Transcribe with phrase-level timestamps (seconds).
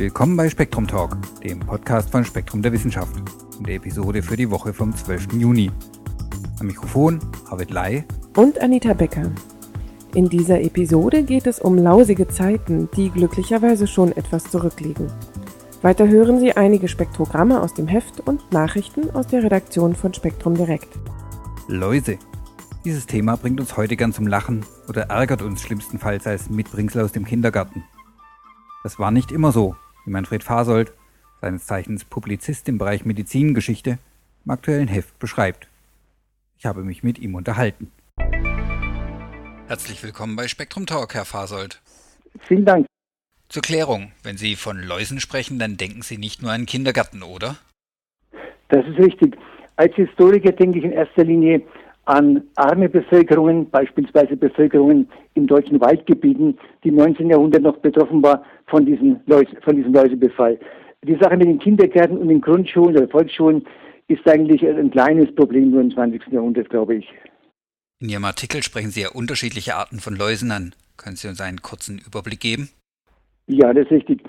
[0.00, 3.14] Willkommen bei Spektrum Talk, dem Podcast von Spektrum der Wissenschaft,
[3.58, 5.34] in der Episode für die Woche vom 12.
[5.34, 5.70] Juni.
[6.58, 9.30] Am Mikrofon Arvid Lai und Anita Becker.
[10.14, 15.06] In dieser Episode geht es um lausige Zeiten, die glücklicherweise schon etwas zurückliegen.
[15.82, 20.54] Weiter hören Sie einige Spektrogramme aus dem Heft und Nachrichten aus der Redaktion von Spektrum
[20.54, 20.98] Direkt.
[21.68, 22.16] Läuse.
[22.86, 27.12] Dieses Thema bringt uns heute gern zum Lachen oder ärgert uns schlimmstenfalls als Mitbringsel aus
[27.12, 27.84] dem Kindergarten.
[28.82, 30.92] Das war nicht immer so, wie Manfred Fasold,
[31.40, 33.98] seines Zeichens Publizist im Bereich Medizingeschichte,
[34.44, 35.68] im aktuellen Heft beschreibt.
[36.58, 37.90] Ich habe mich mit ihm unterhalten.
[39.66, 41.80] Herzlich willkommen bei Spektrum Talk, Herr Fasold.
[42.40, 42.86] Vielen Dank.
[43.48, 47.56] Zur Klärung, wenn Sie von Läusen sprechen, dann denken Sie nicht nur an Kindergarten, oder?
[48.68, 49.36] Das ist richtig.
[49.76, 51.62] Als Historiker denke ich in erster Linie
[52.04, 57.30] an arme Bevölkerungen, beispielsweise Bevölkerungen in deutschen Waldgebieten, die im 19.
[57.30, 60.58] Jahrhundert noch betroffen war von diesem, Läuse, von diesem Läusebefall.
[61.04, 63.66] Die Sache mit den Kindergärten und den Grundschulen oder Volksschulen
[64.08, 66.28] ist eigentlich ein kleines Problem nur im 20.
[66.30, 67.08] Jahrhundert, glaube ich.
[68.00, 70.74] In Ihrem Artikel sprechen Sie ja unterschiedliche Arten von Läusen an.
[70.96, 72.70] Können Sie uns einen kurzen Überblick geben?
[73.46, 74.22] Ja, das ist richtig.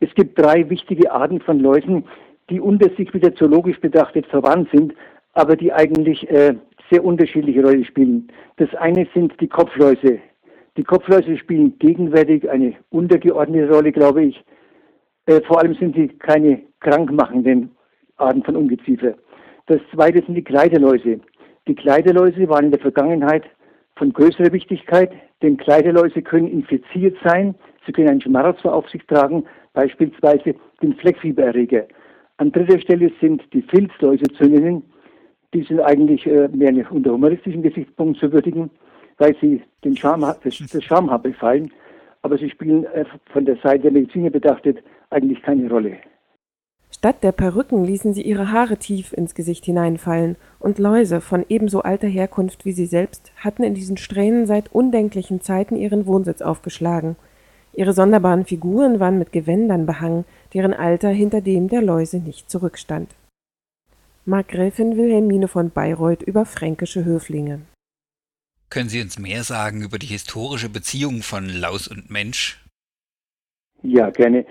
[0.00, 2.04] Es gibt drei wichtige Arten von Läusen,
[2.50, 4.92] die unter sich wieder zoologisch betrachtet verwandt sind,
[5.32, 6.54] aber die eigentlich äh,
[6.90, 8.28] sehr unterschiedliche Rollen spielen.
[8.56, 10.20] Das eine sind die Kopfläuse.
[10.76, 14.44] Die Kopfläuse spielen gegenwärtig eine untergeordnete Rolle, glaube ich.
[15.26, 17.70] Äh, vor allem sind sie keine krankmachenden
[18.16, 19.14] Arten von Ungeziefer.
[19.66, 21.20] Das zweite sind die Kleiderläuse.
[21.66, 23.44] Die Kleiderläuse waren in der Vergangenheit
[23.96, 25.10] von größerer Wichtigkeit,
[25.42, 27.54] denn Kleiderläuse können infiziert sein,
[27.86, 31.86] sie können einen Schmarotzer auf sich tragen, beispielsweise den Fleckfiebererreger.
[32.36, 34.82] An dritter Stelle sind die Filzläuse zu nennen.
[35.54, 38.70] Die sind eigentlich äh, mehr unter humoristischen Gesichtspunkten zu würdigen,
[39.18, 41.72] weil sie den Charme, das, das Schamhaar befallen,
[42.22, 44.78] aber sie spielen äh, von der Seite der Mediziner betrachtet
[45.10, 45.98] eigentlich keine Rolle.
[46.90, 51.82] Statt der Perücken ließen sie ihre Haare tief ins Gesicht hineinfallen, und Läuse von ebenso
[51.82, 57.16] alter Herkunft wie sie selbst hatten in diesen Strähnen seit undenklichen Zeiten ihren Wohnsitz aufgeschlagen.
[57.74, 63.10] Ihre sonderbaren Figuren waren mit Gewändern behangen, deren Alter hinter dem der Läuse nicht zurückstand.
[64.24, 67.60] Markgräfin Wilhelmine von Bayreuth über fränkische Höflinge.
[68.70, 72.64] Können Sie uns mehr sagen über die historische Beziehung von Laus und Mensch?
[73.82, 74.46] Ja, gerne.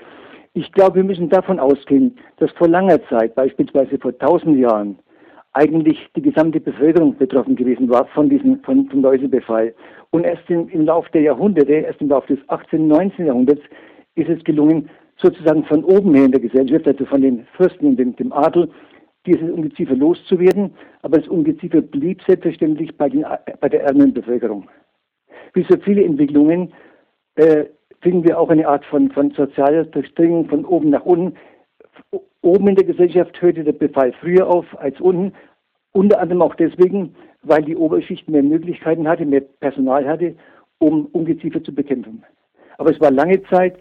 [0.54, 5.00] Ich glaube, wir müssen davon ausgehen, dass vor langer Zeit, beispielsweise vor tausend Jahren,
[5.54, 9.74] eigentlich die gesamte Bevölkerung betroffen gewesen war von diesem von, vom Läusebefall.
[10.12, 12.82] Und erst im, im Laufe der Jahrhunderte, erst im Laufe des 18.
[12.82, 13.26] und 19.
[13.26, 13.62] Jahrhunderts,
[14.16, 17.98] ist es gelungen, sozusagen von oben her in der Gesellschaft, also von den Fürsten und
[17.98, 18.70] dem, dem Adel,
[19.26, 23.26] dieses Ungeziefer loszuwerden, aber das Ungeziefer blieb selbstverständlich bei, den,
[23.60, 24.70] bei der ärmeren Bevölkerung.
[25.54, 26.74] Wie so viele Entwicklungen
[27.36, 27.66] äh,
[28.02, 31.38] finden wir auch eine Art von, von sozialer Durchdringung von oben nach unten.
[32.42, 35.34] Oben in der Gesellschaft hörte der Befall früher auf als unten,
[35.94, 40.36] unter anderem auch deswegen, weil die Oberschicht mehr Möglichkeiten hatte, mehr Personal hatte,
[40.80, 42.24] um Ungeziefer zu bekämpfen.
[42.78, 43.78] Aber es war lange Zeit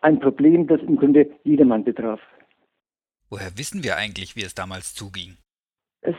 [0.00, 2.20] ein Problem, das im Grunde jedermann betraf.
[3.30, 5.36] Woher wissen wir eigentlich, wie es damals zuging?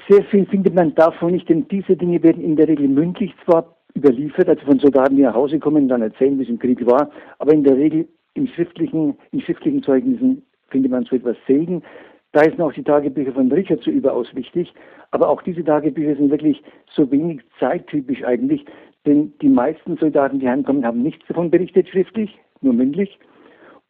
[0.08, 3.76] Sehr viel findet man davon nicht, denn diese Dinge werden in der Regel mündlich zwar
[3.98, 6.86] überliefert, also von Soldaten, die nach Hause kommen und dann erzählen, wie es im Krieg
[6.86, 11.84] war, aber in der Regel in schriftlichen, in schriftlichen Zeugnissen findet man so etwas selten.
[12.32, 14.74] Da sind auch die Tagebücher von Richard so überaus wichtig,
[15.10, 16.64] aber auch diese Tagebücher sind wirklich
[16.96, 18.64] so wenig zeittypisch eigentlich,
[19.06, 23.20] denn die meisten Soldaten, die heimkommen, haben nichts davon berichtet schriftlich, nur mündlich.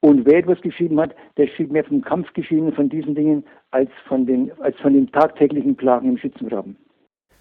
[0.02, 4.26] Und wer etwas geschrieben hat, der schrieb mehr vom Kampfgeschehen von diesen Dingen als von
[4.26, 6.76] den, als von den tagtäglichen Plagen im Schützengraben.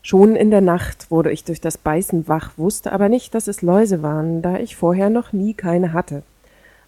[0.03, 3.63] Schon in der Nacht wurde ich durch das Beißen wach, wusste aber nicht, dass es
[3.63, 6.23] Läuse waren, da ich vorher noch nie keine hatte.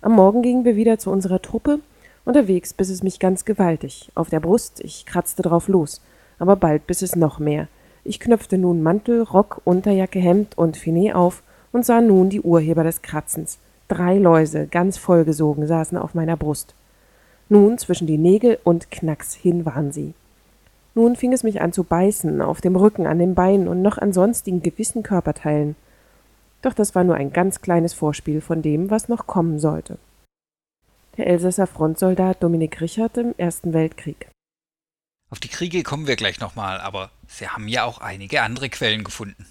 [0.02, 1.80] Am Morgen gingen wir wieder zu unserer Truppe.
[2.24, 4.10] Unterwegs biss es mich ganz gewaltig.
[4.14, 6.02] Auf der Brust, ich kratzte drauf los.
[6.38, 7.68] Aber bald biss es noch mehr.
[8.04, 12.84] Ich knöpfte nun Mantel, Rock, Unterjacke, Hemd und Finet auf und sah nun die Urheber
[12.84, 13.58] des Kratzens.
[13.92, 16.74] Drei Läuse, ganz vollgesogen, saßen auf meiner Brust.
[17.50, 20.14] Nun zwischen die Nägel und knacks hin waren sie.
[20.94, 23.98] Nun fing es mich an zu beißen, auf dem Rücken, an den Beinen und noch
[23.98, 25.76] an sonstigen gewissen Körperteilen.
[26.62, 29.98] Doch das war nur ein ganz kleines Vorspiel von dem, was noch kommen sollte.
[31.18, 34.30] Der Elsässer Frontsoldat Dominik Richard im Ersten Weltkrieg.
[35.28, 39.04] Auf die Kriege kommen wir gleich nochmal, aber Sie haben ja auch einige andere Quellen
[39.04, 39.44] gefunden.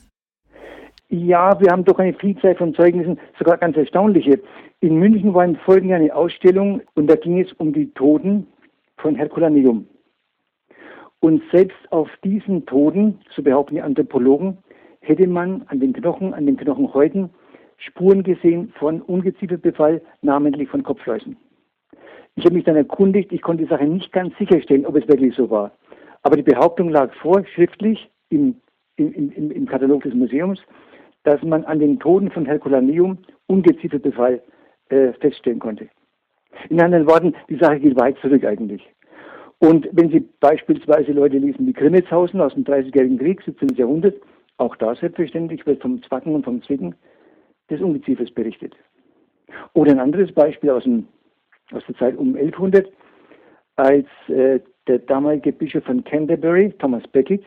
[1.13, 4.39] Ja, wir haben doch eine Vielzahl von Zeugnissen, sogar ganz erstaunliche.
[4.79, 8.47] In München war im Folgenden eine Ausstellung und da ging es um die Toten
[8.95, 9.85] von Herculaneum.
[11.19, 14.59] Und selbst auf diesen Toten, so behaupten die Anthropologen,
[15.01, 17.29] hätte man an den Knochen, an den Knochenhäuten
[17.75, 21.35] Spuren gesehen von Ungezieferbefall, namentlich von Kopfläusen.
[22.35, 25.35] Ich habe mich dann erkundigt, ich konnte die Sache nicht ganz sicherstellen, ob es wirklich
[25.35, 25.73] so war.
[26.21, 28.55] Aber die Behauptung lag vor, schriftlich im,
[28.95, 30.61] im, im Katalog des Museums,
[31.23, 34.41] dass man an den Toten von Herculaneum Ungezieferbefall
[34.89, 35.89] äh, feststellen konnte.
[36.69, 38.87] In anderen Worten, die Sache geht weit zurück eigentlich.
[39.59, 43.69] Und wenn Sie beispielsweise Leute lesen wie Grimmelshausen aus dem Dreißigjährigen Krieg, 17.
[43.75, 44.15] Jahrhundert,
[44.57, 46.95] auch da selbstverständlich wird vom Zwacken und vom Zwicken
[47.69, 48.75] des Ungeziefers berichtet.
[49.73, 51.07] Oder ein anderes Beispiel aus, dem,
[51.71, 52.91] aus der Zeit um 1100,
[53.75, 57.43] als äh, der damalige Bischof von Canterbury, Thomas Becket,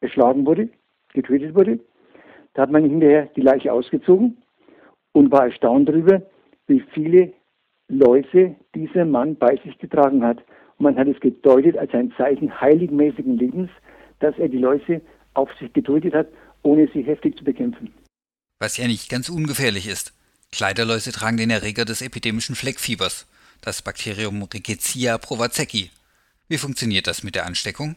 [0.00, 0.68] erschlagen wurde,
[1.12, 1.78] getötet wurde.
[2.54, 4.42] Da hat man hinterher die Leiche ausgezogen
[5.12, 6.22] und war erstaunt darüber,
[6.66, 7.32] wie viele
[7.88, 10.38] Läuse dieser Mann bei sich getragen hat.
[10.78, 13.70] Und man hat es gedeutet als ein Zeichen heiligmäßigen Lebens,
[14.20, 15.00] dass er die Läuse
[15.34, 16.28] auf sich geduldet hat,
[16.62, 17.92] ohne sie heftig zu bekämpfen.
[18.60, 20.14] Was ja nicht ganz ungefährlich ist.
[20.52, 23.26] Kleiderläuse tragen den Erreger des epidemischen Fleckfiebers,
[23.62, 25.90] das Bakterium Rickettsia provazecki.
[26.48, 27.96] Wie funktioniert das mit der Ansteckung?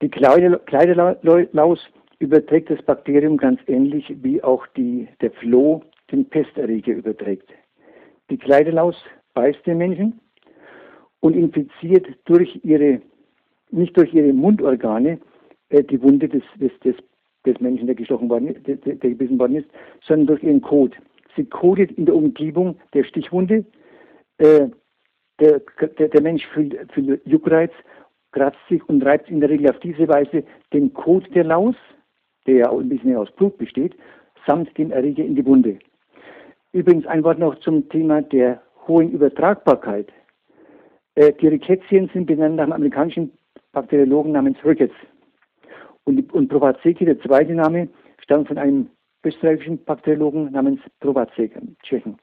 [0.00, 1.78] Die Kleiderlaus
[2.18, 7.48] überträgt das Bakterium ganz ähnlich wie auch die, der Floh den Pesterreger überträgt.
[8.30, 8.96] Die Kleiderlaus
[9.34, 10.20] beißt den Menschen
[11.20, 13.00] und infiziert durch ihre,
[13.70, 15.18] nicht durch ihre Mundorgane
[15.70, 16.96] äh, die Wunde des, des, des,
[17.46, 19.68] des Menschen, der gestochen worden, der, der gebissen worden ist,
[20.02, 20.96] sondern durch ihren Kot.
[21.36, 23.64] Sie kodet in der Umgebung der Stichwunde.
[24.38, 24.68] Äh,
[25.40, 25.60] der,
[25.98, 27.70] der, der, Mensch fühlt, fühlt Juckreiz,
[28.32, 30.42] kratzt sich und reibt in der Regel auf diese Weise
[30.72, 31.76] den Kot der Laus,
[32.48, 33.94] der ja auch ein bisschen aus Blut besteht,
[34.46, 35.78] samt dem Erreger in die Wunde.
[36.72, 40.08] Übrigens ein Wort noch zum Thema der hohen Übertragbarkeit.
[41.14, 43.32] Äh, die Rickettien sind benannt nach einem amerikanischen
[43.72, 44.94] Bakteriologen namens Ricketts.
[46.04, 47.88] Und, und Provazeki, der zweite Name,
[48.22, 48.88] stammt von einem
[49.24, 51.52] österreichischen Bakteriologen namens Provacek,
[51.82, 52.16] Tschechen.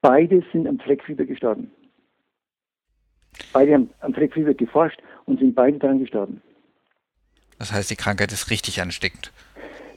[0.00, 1.70] Beide sind am Fleckfieber gestorben.
[3.52, 6.40] Beide haben am Fleckfieber geforscht und sind beide daran gestorben.
[7.58, 9.32] Das heißt, die Krankheit ist richtig ansteckend.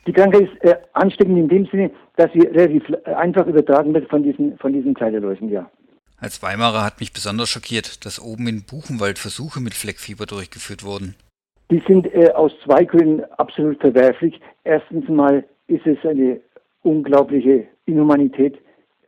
[0.08, 4.24] Die Krankheit ist äh, ansteckend in dem Sinne, dass sie relativ einfach übertragen wird von
[4.24, 5.70] diesen, von diesen Kleiderläusen, ja.
[6.22, 11.16] Als Weimarer hat mich besonders schockiert, dass oben in Buchenwald Versuche mit Fleckfieber durchgeführt wurden.
[11.72, 14.40] Die sind äh, aus zwei Gründen absolut verwerflich.
[14.64, 16.42] Erstens mal ist es eine
[16.82, 18.58] unglaubliche Inhumanität,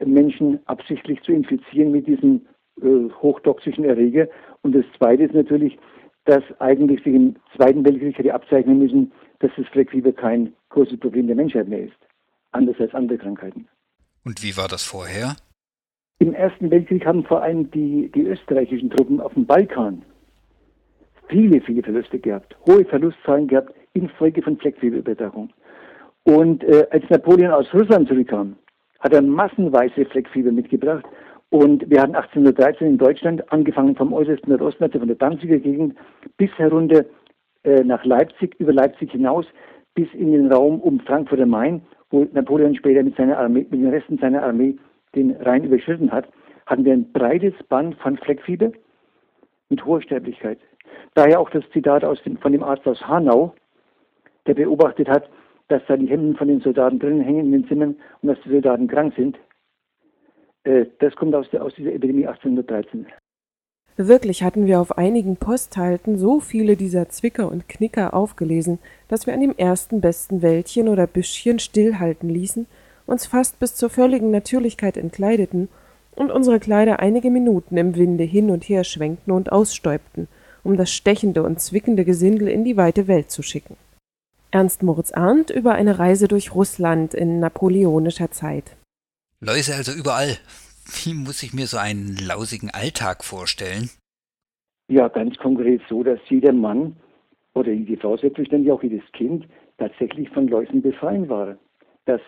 [0.05, 2.45] Menschen absichtlich zu infizieren mit diesem
[2.81, 4.27] äh, hochtoxischen Erreger.
[4.61, 5.77] Und das Zweite ist natürlich,
[6.25, 11.27] dass eigentlich sich im Zweiten Weltkrieg hätte abzeichnen müssen, dass das Fleckfieber kein großes Problem
[11.27, 11.97] der Menschheit mehr ist.
[12.51, 13.67] Anders als andere Krankheiten.
[14.23, 15.35] Und wie war das vorher?
[16.19, 20.03] Im Ersten Weltkrieg haben vor allem die, die österreichischen Truppen auf dem Balkan
[21.27, 25.49] viele, viele Verluste gehabt, hohe Verlustzahlen gehabt infolge von Fleckfieberübertragung.
[26.23, 28.55] Und äh, als Napoleon aus Russland zurückkam,
[28.99, 31.05] hat er massenweise Fleckfieber mitgebracht.
[31.51, 35.97] Und wir hatten 1813 in Deutschland, angefangen vom äußersten Nordosten, also von der Danziger Gegend,
[36.37, 37.03] bis herunter
[37.63, 39.45] äh, nach Leipzig, über Leipzig hinaus,
[39.93, 43.81] bis in den Raum um Frankfurt am Main, wo Napoleon später mit seiner Armee, mit
[43.81, 44.77] den Resten seiner Armee
[45.13, 46.29] den Rhein überschritten hat,
[46.67, 48.71] hatten wir ein breites Band von Fleckfieber
[49.67, 50.59] mit hoher Sterblichkeit.
[51.15, 53.53] Daher auch das Zitat aus dem, von dem Arzt aus Hanau,
[54.47, 55.29] der beobachtet hat,
[55.67, 58.51] dass da die Hemden von den Soldaten drinnen hängen in den Zimmern und dass die
[58.51, 59.37] Soldaten krank sind.
[60.63, 63.05] Äh, das kommt aus, aus dieser Epidemie 1813.
[63.97, 69.33] Wirklich hatten wir auf einigen Posthalten so viele dieser Zwicker und Knicker aufgelesen, dass wir
[69.33, 72.67] an dem ersten besten Wäldchen oder Büschchen stillhalten ließen,
[73.05, 75.67] uns fast bis zur völligen Natürlichkeit entkleideten
[76.15, 80.27] und unsere Kleider einige Minuten im Winde hin und her schwenkten und ausstäubten–
[80.63, 83.77] um das stechende und zwickende Gesindel in die weite Welt zu schicken.
[84.51, 88.75] Ernst Moritz Arndt über eine Reise durch Russland in napoleonischer Zeit.
[89.43, 90.37] Läuse also überall.
[91.03, 93.89] Wie muss ich mir so einen lausigen Alltag vorstellen?
[94.87, 96.95] Ja, ganz konkret so, dass jeder Mann
[97.55, 99.47] oder die Frau selbstverständlich auch jedes Kind
[99.79, 101.57] tatsächlich von Läusen befallen war.
[102.05, 102.21] Dass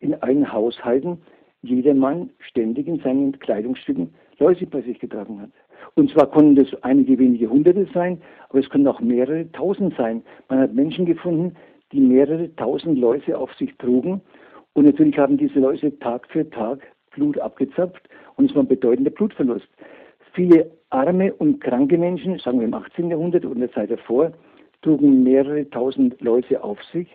[0.00, 1.22] in allen Haushalten
[1.62, 5.50] jeder Mann ständig in seinen Kleidungsstücken Läuse bei sich getragen hat.
[5.94, 8.20] Und zwar konnten das einige wenige Hunderte sein,
[8.50, 10.22] aber es können auch mehrere Tausend sein.
[10.50, 11.56] Man hat Menschen gefunden,
[11.92, 14.20] die mehrere tausend Läuse auf sich trugen.
[14.74, 19.10] Und natürlich haben diese Läuse Tag für Tag Blut abgezapft und es war ein bedeutender
[19.10, 19.68] Blutverlust.
[20.34, 23.10] Viele arme und kranke Menschen, sagen wir im 18.
[23.10, 24.32] Jahrhundert und der Zeit davor,
[24.82, 27.08] trugen mehrere tausend Läuse auf sich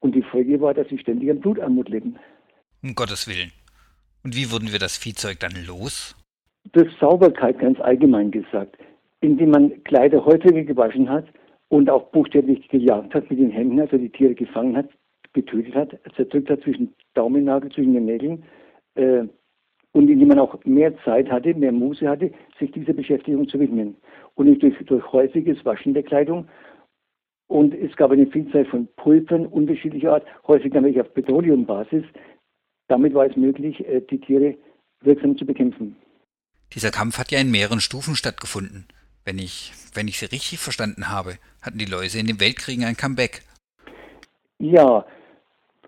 [0.00, 2.16] und die Folge war, dass sie ständig an Blutarmut leben.
[2.82, 3.52] Um Gottes Willen.
[4.24, 6.16] Und wie wurden wir das Viehzeug dann los?
[6.72, 8.76] durch Sauberkeit ganz allgemein gesagt,
[9.20, 11.26] indem man Kleider häufiger gewaschen hat
[11.68, 14.88] und auch buchstäblich gejagt hat mit den Händen, also die Tiere gefangen hat,
[15.34, 18.44] getötet hat, zerdrückt hat zwischen Daumennagel, zwischen den Nägeln,
[18.94, 19.24] äh,
[19.92, 23.60] und in dem man auch mehr Zeit hatte, mehr Muße hatte, sich dieser Beschäftigung zu
[23.60, 23.96] widmen.
[24.34, 26.48] Und nicht durch, durch häufiges Waschen der Kleidung.
[27.46, 32.04] Und es gab eine Vielzahl von Pulvern unterschiedlicher Art, häufig nämlich auf Petroleumbasis.
[32.88, 34.56] Damit war es möglich, äh, die Tiere
[35.00, 35.96] wirksam zu bekämpfen.
[36.72, 38.86] Dieser Kampf hat ja in mehreren Stufen stattgefunden.
[39.24, 42.96] Wenn ich, wenn ich Sie richtig verstanden habe, hatten die Läuse in den Weltkriegen ein
[42.96, 43.42] Comeback.
[44.58, 45.06] Ja,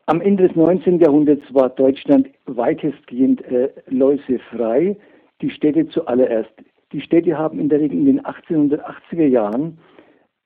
[0.06, 1.00] am Ende des 19.
[1.00, 4.96] Jahrhunderts war Deutschland weitestgehend äh, läusefrei,
[5.42, 6.52] die Städte zuallererst.
[6.92, 9.78] Die Städte haben in der Regel in den 1880er Jahren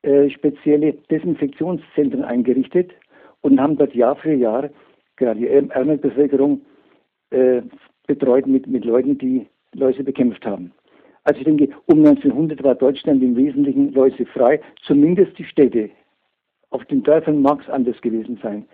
[0.02, 2.92] äh, spezielle Desinfektionszentren eingerichtet
[3.42, 4.70] und haben dort Jahr für Jahr
[5.16, 6.62] gerade die ärmere Bevölkerung
[7.30, 7.60] äh,
[8.06, 10.72] betreut mit, mit Leuten, die Läuse bekämpft haben.
[11.24, 15.90] Also ich denke, um 1900 war Deutschland im Wesentlichen läusefrei, zumindest die Städte.
[16.70, 18.64] Auf den Dörfern mag es anders gewesen sein.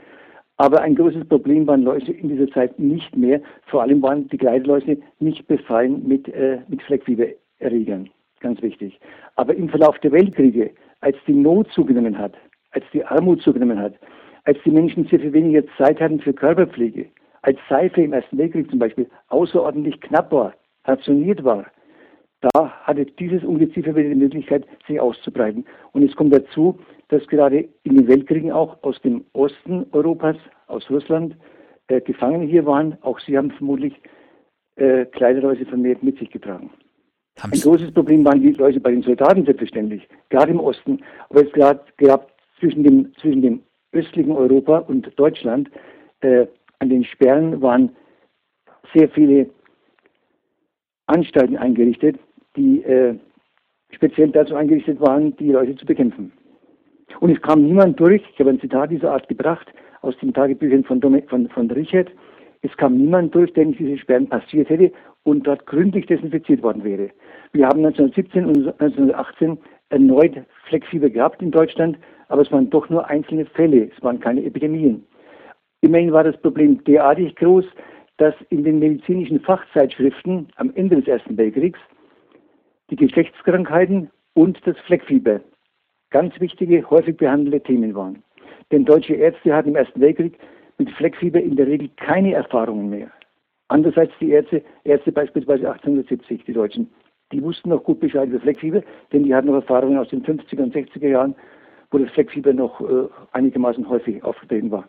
[0.59, 3.41] Aber ein großes Problem waren Läuse in dieser Zeit nicht mehr.
[3.67, 8.09] Vor allem waren die Kleiderläuse nicht befallen mit, äh, mit Fleckfiebererregern.
[8.41, 8.99] Ganz wichtig.
[9.35, 10.71] Aber im Verlauf der Weltkriege,
[11.01, 12.35] als die Not zugenommen hat,
[12.71, 13.95] als die Armut zugenommen hat,
[14.45, 17.07] als die Menschen sehr viel weniger Zeit hatten für Körperpflege,
[17.43, 21.67] als Seife im Ersten Weltkrieg zum Beispiel außerordentlich knapp war, rationiert war,
[22.41, 25.65] da hatte dieses Ungeziefer wieder die Möglichkeit, sich auszubreiten.
[25.93, 26.79] Und es kommt dazu,
[27.09, 31.37] dass gerade in den Weltkriegen auch aus dem Osten Europas, aus Russland,
[31.89, 32.99] äh, Gefangene hier waren.
[33.03, 33.95] Auch sie haben vermutlich
[34.77, 36.71] äh, Kleiderläuse vermehrt mit sich getragen.
[37.39, 37.65] Haben's?
[37.65, 41.01] Ein großes Problem waren die Läuse bei den Soldaten selbstverständlich, gerade im Osten.
[41.29, 43.63] Aber es gab zwischen dem, zwischen dem
[43.93, 45.71] östlichen Europa und Deutschland
[46.21, 46.47] äh,
[46.79, 47.95] an den Sperren waren
[48.95, 49.49] sehr viele
[51.17, 52.17] Anstalten eingerichtet,
[52.57, 53.15] die äh,
[53.91, 56.31] speziell dazu eingerichtet waren, die Leute zu bekämpfen.
[57.21, 59.67] Und es kam niemand durch, ich habe ein Zitat dieser Art gebracht,
[60.03, 62.11] aus den Tagebüchern von, von, von Richard,
[62.63, 64.93] es kam niemand durch, der nicht diese Sperren passiert hätte
[65.23, 67.11] und dort gründlich desinfiziert worden wäre.
[67.53, 69.59] Wir haben 1917 und 1918
[69.89, 70.35] erneut
[70.69, 71.97] Fleckfieber gehabt in Deutschland,
[72.29, 75.07] aber es waren doch nur einzelne Fälle, es waren keine Epidemien.
[75.81, 77.65] Immerhin war das Problem derartig groß,
[78.19, 81.79] dass in den medizinischen Fachzeitschriften am Ende des Ersten Weltkriegs
[82.91, 85.41] die Geschlechtskrankheiten und das Fleckfieber
[86.11, 88.23] ganz wichtige, häufig behandelte Themen waren.
[88.71, 90.39] Denn deutsche Ärzte hatten im Ersten Weltkrieg
[90.79, 93.11] mit Fleckfieber in der Regel keine Erfahrungen mehr.
[93.69, 96.89] Anders als die Ärzte, Ärzte beispielsweise 1870, die Deutschen.
[97.33, 98.83] Die wussten noch gut Bescheid über Fleckfieber,
[99.13, 101.35] denn die hatten noch Erfahrungen aus den 50er und 60er Jahren,
[101.91, 104.87] wo das Fleckfieber noch äh, einigermaßen häufig aufgetreten war.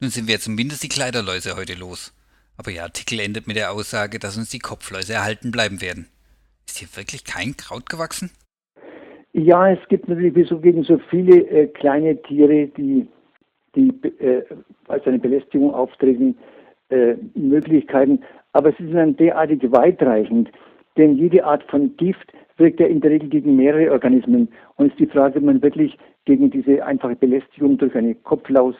[0.00, 2.12] Nun sind wir zumindest die Kleiderläuse heute los.
[2.58, 6.06] Aber Ihr Artikel endet mit der Aussage, dass uns die Kopfläuse erhalten bleiben werden.
[6.66, 8.30] Ist hier wirklich kein Kraut gewachsen?
[9.32, 13.06] Ja, es gibt natürlich wie so gegen so viele äh, kleine Tiere, die,
[13.74, 14.42] die äh,
[14.88, 16.36] als eine Belästigung auftreten,
[16.88, 18.20] äh, Möglichkeiten.
[18.52, 20.50] Aber es ist dann derartig weitreichend,
[20.96, 24.48] denn jede Art von Gift wirkt ja in der Regel gegen mehrere Organismen.
[24.76, 28.74] Und es ist die Frage, ob man wirklich gegen diese einfache Belästigung durch eine Kopflaus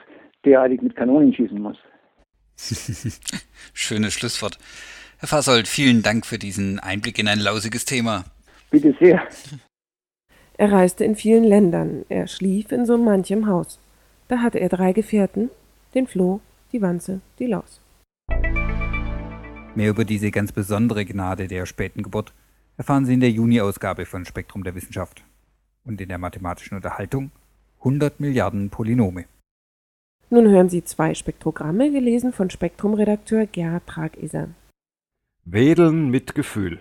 [0.47, 1.77] derartig mit Kanonen schießen muss.
[3.73, 4.59] Schönes Schlusswort.
[5.19, 8.25] Herr Fasold, vielen Dank für diesen Einblick in ein lausiges Thema.
[8.71, 9.27] Bitte sehr.
[10.59, 13.79] Er reiste in vielen Ländern, er schlief in so manchem Haus.
[14.29, 15.51] Da hatte er drei Gefährten,
[15.95, 16.41] den Floh,
[16.73, 17.81] die Wanze, die Laus.
[19.75, 22.33] Mehr über diese ganz besondere Gnade der späten Geburt
[22.79, 25.23] erfahren Sie in der Juni-Ausgabe von Spektrum der Wissenschaft.
[25.85, 27.31] Und in der mathematischen Unterhaltung
[27.79, 29.27] 100 Milliarden Polynome.
[30.29, 34.49] Nun hören Sie zwei Spektrogramme, gelesen von Spektrum-Redakteur Gerhard Trageser.
[35.45, 36.81] Wedeln mit Gefühl.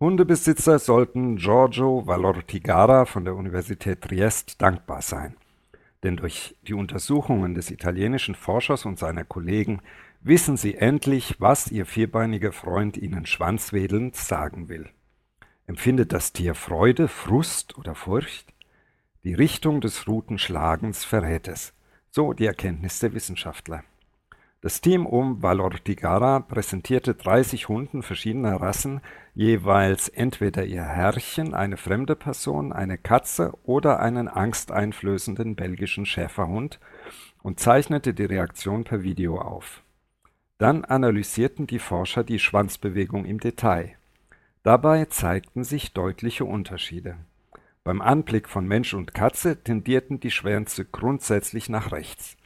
[0.00, 5.36] Hundebesitzer sollten Giorgio Valortigara von der Universität Triest dankbar sein.
[6.02, 9.82] Denn durch die Untersuchungen des italienischen Forschers und seiner Kollegen
[10.22, 14.88] wissen sie endlich, was ihr vierbeiniger Freund ihnen schwanzwedelnd sagen will.
[15.66, 18.54] Empfindet das Tier Freude, Frust oder Furcht?
[19.24, 21.74] Die Richtung des Rutenschlagens verrät es.
[22.10, 23.84] So die Erkenntnis der Wissenschaftler.
[24.60, 29.00] Das Team um Valortigara präsentierte 30 Hunden verschiedener Rassen
[29.34, 36.80] jeweils entweder ihr Herrchen, eine fremde Person, eine Katze oder einen angsteinflößenden belgischen Schäferhund
[37.44, 39.82] und zeichnete die Reaktion per Video auf.
[40.58, 43.94] Dann analysierten die Forscher die Schwanzbewegung im Detail.
[44.64, 47.16] Dabei zeigten sich deutliche Unterschiede.
[47.88, 52.36] Beim Anblick von Mensch und Katze tendierten die Schwänze grundsätzlich nach rechts.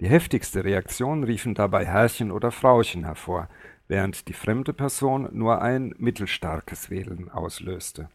[0.00, 3.50] Die heftigste Reaktion riefen dabei Herrchen oder Frauchen hervor,
[3.88, 8.08] während die fremde Person nur ein mittelstarkes Wedeln auslöste.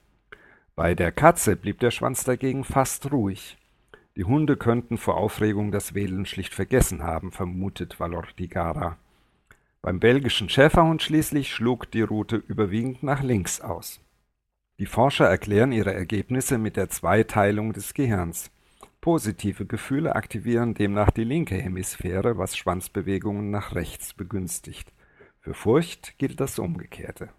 [0.75, 3.59] Bei der Katze blieb der Schwanz dagegen fast ruhig.
[4.15, 8.97] Die Hunde könnten vor Aufregung das Wedeln schlicht vergessen haben, vermutet Valortigara.
[9.83, 14.01] Beim belgischen Schäferhund schließlich schlug die Route überwiegend nach links aus.
[14.81, 18.50] Die Forscher erklären ihre Ergebnisse mit der Zweiteilung des Gehirns.
[19.00, 24.91] Positive Gefühle aktivieren demnach die linke Hemisphäre, was Schwanzbewegungen nach rechts begünstigt.
[25.39, 27.29] Für Furcht gilt das Umgekehrte.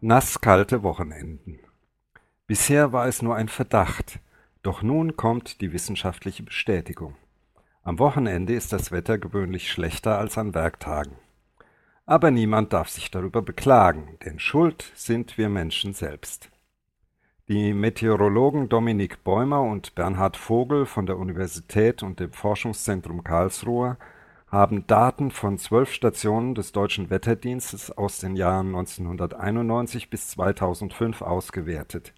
[0.00, 1.60] Nasskalte Wochenenden.
[2.48, 4.18] Bisher war es nur ein Verdacht,
[4.64, 7.14] doch nun kommt die wissenschaftliche Bestätigung.
[7.84, 11.12] Am Wochenende ist das Wetter gewöhnlich schlechter als an Werktagen.
[12.04, 16.50] Aber niemand darf sich darüber beklagen, denn schuld sind wir Menschen selbst.
[17.48, 23.98] Die Meteorologen Dominik Bäumer und Bernhard Vogel von der Universität und dem Forschungszentrum Karlsruhe
[24.48, 32.12] haben Daten von zwölf Stationen des Deutschen Wetterdienstes aus den Jahren 1991 bis 2005 ausgewertet.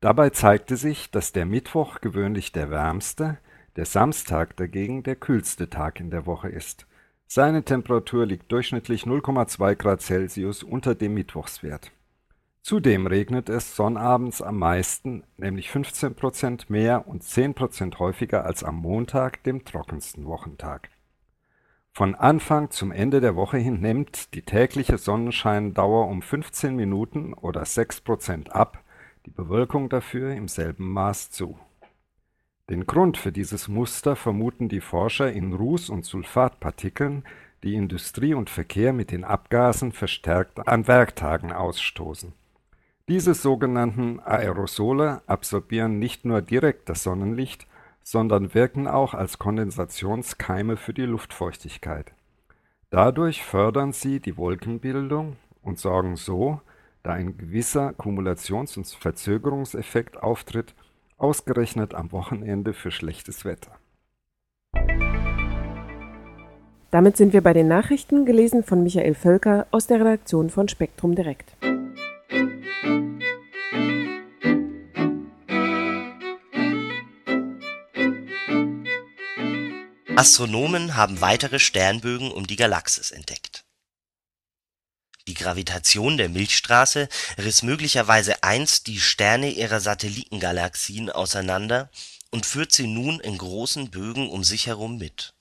[0.00, 3.38] Dabei zeigte sich, dass der Mittwoch gewöhnlich der wärmste,
[3.76, 6.86] der Samstag dagegen der kühlste Tag in der Woche ist.
[7.28, 11.90] Seine Temperatur liegt durchschnittlich 0,2 Grad Celsius unter dem Mittwochswert.
[12.62, 18.64] Zudem regnet es sonnabends am meisten, nämlich 15 Prozent mehr und 10 Prozent häufiger als
[18.64, 20.90] am Montag, dem trockensten Wochentag.
[21.92, 27.64] Von Anfang zum Ende der Woche hin nimmt die tägliche Sonnenscheindauer um 15 Minuten oder
[27.64, 28.82] 6 Prozent ab,
[29.24, 31.58] die Bewölkung dafür im selben Maß zu.
[32.68, 37.22] Den Grund für dieses Muster vermuten die Forscher in Ruß- und Sulfatpartikeln,
[37.62, 42.32] die Industrie und Verkehr mit den Abgasen verstärkt an Werktagen ausstoßen.
[43.08, 47.68] Diese sogenannten Aerosole absorbieren nicht nur direkt das Sonnenlicht,
[48.02, 52.12] sondern wirken auch als Kondensationskeime für die Luftfeuchtigkeit.
[52.90, 56.60] Dadurch fördern sie die Wolkenbildung und sorgen so,
[57.04, 60.74] da ein gewisser Kumulations- und Verzögerungseffekt auftritt,
[61.18, 63.72] Ausgerechnet am Wochenende für schlechtes Wetter.
[66.90, 71.14] Damit sind wir bei den Nachrichten, gelesen von Michael Völker aus der Redaktion von Spektrum
[71.14, 71.56] Direkt.
[80.16, 83.55] Astronomen haben weitere Sternbögen um die Galaxis entdeckt.
[85.28, 91.90] Die Gravitation der Milchstraße riss möglicherweise einst die Sterne ihrer Satellitengalaxien auseinander
[92.30, 95.34] und führt sie nun in großen Bögen um sich herum mit.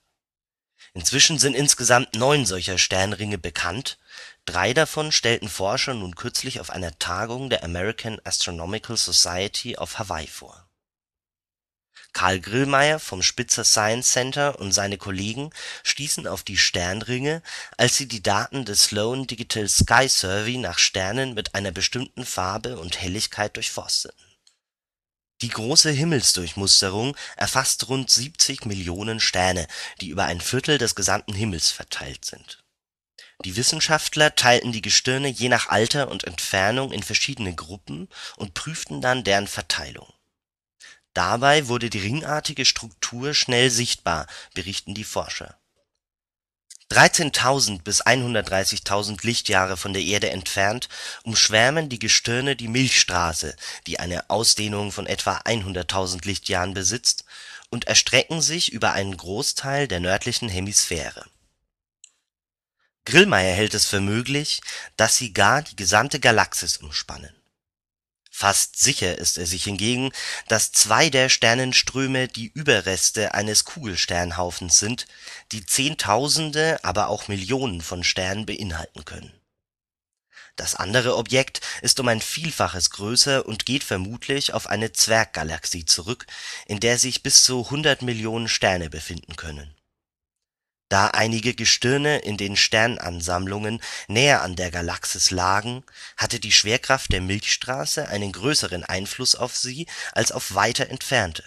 [0.93, 3.99] Inzwischen sind insgesamt neun solcher Sternringe bekannt,
[4.45, 10.27] drei davon stellten Forscher nun kürzlich auf einer Tagung der American Astronomical Society auf Hawaii
[10.27, 10.64] vor
[12.15, 15.49] Karl Grillmeier vom Spitzer Science Center und seine Kollegen
[15.83, 17.43] stießen auf die Sternringe,
[17.75, 22.79] als sie die Daten des Sloan Digital Sky Survey nach Sternen mit einer bestimmten Farbe
[22.79, 24.17] und Helligkeit durchforsteten.
[25.41, 29.67] Die große Himmelsdurchmusterung erfasst rund 70 Millionen Sterne,
[29.99, 32.63] die über ein Viertel des gesamten Himmels verteilt sind.
[33.43, 39.01] Die Wissenschaftler teilten die Gestirne je nach Alter und Entfernung in verschiedene Gruppen und prüften
[39.01, 40.14] dann deren Verteilung
[41.15, 45.57] Dabei wurde die ringartige Struktur schnell sichtbar, berichten die Forscher.
[46.91, 50.89] 13.000 bis 130.000 Lichtjahre von der Erde entfernt
[51.23, 53.55] umschwärmen die Gestirne die Milchstraße,
[53.87, 57.23] die eine Ausdehnung von etwa 100.000 Lichtjahren besitzt,
[57.69, 61.25] und erstrecken sich über einen Großteil der nördlichen Hemisphäre.
[63.05, 64.61] Grillmeier hält es für möglich,
[64.97, 67.34] dass sie gar die gesamte Galaxis umspannen
[68.37, 70.11] Fast sicher ist er sich hingegen,
[70.49, 75.07] dass zwei der Sternenströme die Überreste eines Kugelsternhaufens sind,
[75.53, 79.31] die Zehntausende, aber auch Millionen von Sternen beinhalten können.
[80.57, 86.27] Das andere Objekt ist um ein Vielfaches größer und geht vermutlich auf eine Zwerggalaxie zurück,
[86.65, 89.74] in der sich bis zu 100 Millionen Sterne befinden können
[90.89, 95.83] da einige Gestirne in den Sternansammlungen näher an der Galaxis lagen,
[96.17, 101.43] hatte die Schwerkraft der Milchstraße einen größeren Einfluss auf sie als auf weiter entfernte.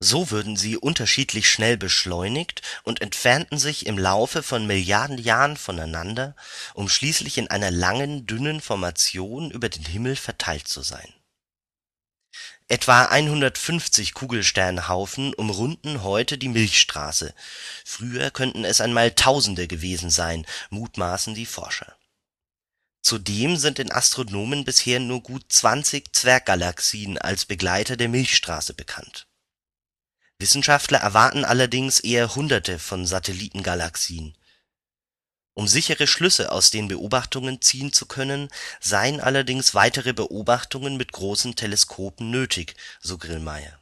[0.00, 6.36] So würden sie unterschiedlich schnell beschleunigt und entfernten sich im Laufe von Milliarden Jahren voneinander,
[6.74, 11.12] um schließlich in einer langen, dünnen Formation über den Himmel verteilt zu sein
[12.68, 17.34] Etwa 150 Kugelsternhaufen umrunden heute die Milchstraße,
[17.84, 21.94] früher könnten es einmal Tausende gewesen sein, mutmaßen die Forscher.
[23.02, 29.26] Zudem sind den Astronomen bisher nur gut 20 Zwerggalaxien als Begleiter der Milchstraße bekannt.
[30.38, 34.34] Wissenschaftler erwarten allerdings eher Hunderte von Satellitengalaxien
[35.54, 38.48] um sichere Schlüsse aus den Beobachtungen ziehen zu können,
[38.80, 43.78] seien allerdings weitere Beobachtungen mit großen Teleskopen nötig, so Grillmeier.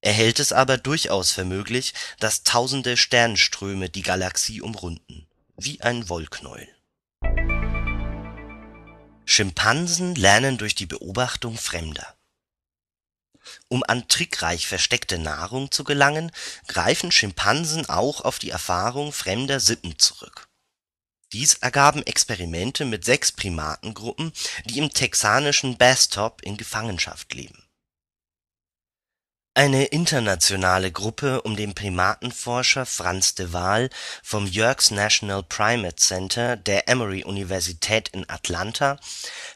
[0.00, 6.08] Er hält es aber durchaus für möglich, dass tausende Sternenströme die Galaxie umrunden, wie ein
[6.08, 6.68] Wollknäuel.
[9.24, 12.16] Schimpansen lernen durch die Beobachtung Fremder.
[13.68, 16.32] Um an trickreich versteckte Nahrung zu gelangen,
[16.66, 20.48] greifen Schimpansen auch auf die Erfahrung fremder Sippen zurück.
[21.32, 24.32] Dies ergaben Experimente mit sechs Primatengruppen,
[24.66, 27.62] die im texanischen Bastop in Gefangenschaft leben
[29.54, 33.90] eine internationale Gruppe um den Primatenforscher Frans de Waal
[34.22, 38.98] vom Yerkes National Primate Center der Emory-Universität in Atlanta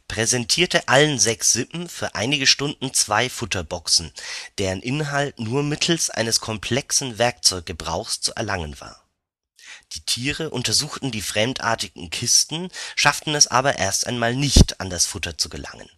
[0.07, 4.13] präsentierte allen sechs Sippen für einige Stunden zwei Futterboxen,
[4.59, 9.06] deren Inhalt nur mittels eines komplexen Werkzeuggebrauchs zu erlangen war.
[9.93, 15.39] Die Tiere untersuchten die fremdartigen Kisten, schafften es aber erst einmal nicht, an das Futter
[15.39, 15.89] zu gelangen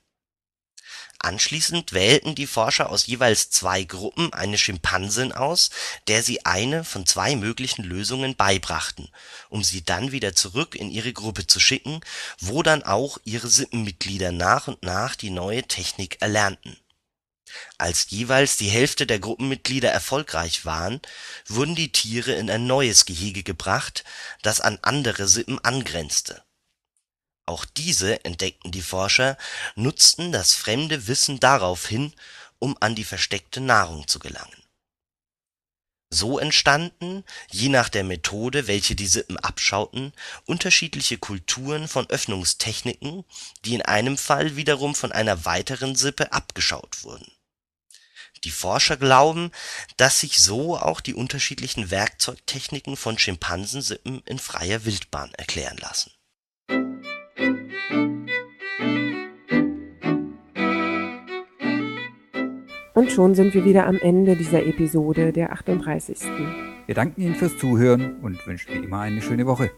[1.21, 5.71] Anschließend wählten die Forscher aus jeweils zwei Gruppen eine Schimpansin aus,
[6.07, 9.09] der sie eine von zwei möglichen Lösungen beibrachten,
[9.49, 12.01] um sie dann wieder zurück in ihre Gruppe zu schicken,
[12.39, 16.79] wo dann auch ihre Sippenmitglieder nach und nach die neue Technik erlernten.
[17.79, 21.01] Als jeweils die Hälfte der Gruppenmitglieder erfolgreich waren,
[21.47, 24.05] wurden die Tiere in ein neues Gehege gebracht,
[24.43, 26.43] das an andere Sippen angrenzte
[27.49, 29.39] auch diese, entdeckten die Forscher,
[29.75, 32.13] nutzten das fremde Wissen daraufhin,
[32.59, 34.63] um an die versteckte Nahrung zu gelangen.
[36.11, 40.13] So entstanden, je nach der Methode, welche die Sippen abschauten,
[40.47, 43.25] unterschiedliche Kulturen von Öffnungstechniken,
[43.65, 47.31] die in einem Fall wiederum von einer weiteren Sippe abgeschaut wurden.
[48.45, 49.51] Die Forscher glauben,
[49.97, 56.13] dass sich so auch die unterschiedlichen Werkzeugtechniken von Schimpansensippen in freier Wildbahn erklären lassen
[62.99, 66.19] Und schon sind wir wieder am Ende dieser Episode, der 38.
[66.87, 69.71] Wir danken Ihnen fürs Zuhören und wünschen wie immer eine schöne Woche.